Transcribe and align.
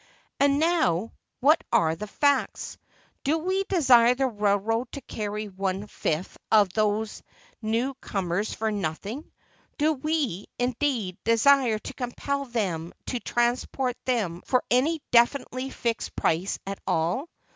And 0.39 0.57
now, 0.59 1.13
what 1.41 1.63
are 1.71 1.95
the 1.95 2.07
facts? 2.07 2.79
Do 3.23 3.37
we 3.37 3.65
desire 3.65 4.15
the 4.15 4.25
railroad 4.25 4.91
to 4.93 5.01
carry 5.01 5.43
even 5.43 5.57
one 5.57 5.85
fifth 5.85 6.39
of 6.51 6.69
these 6.73 7.21
new 7.61 7.93
comers 8.01 8.51
for 8.51 8.71
nothing? 8.71 9.31
Do 9.77 9.93
we, 9.93 10.47
indeed, 10.57 11.19
desire 11.23 11.77
to 11.77 11.93
compel 11.93 12.45
them 12.45 12.93
to 13.05 13.19
transport 13.19 13.95
them 14.05 14.41
for 14.47 14.63
any 14.71 15.03
definitely 15.11 15.69
fixed 15.69 16.15
price 16.15 16.57
at 16.65 16.79
all? 16.87 17.29